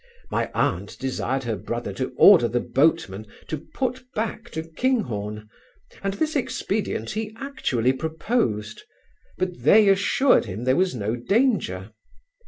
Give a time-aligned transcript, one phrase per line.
[0.31, 5.47] My aunt desired her brother to order the boatmen, to put back to Kinghorn,
[6.01, 8.81] and this expedient he actually proposed;
[9.37, 11.91] but they assured him there was no danger.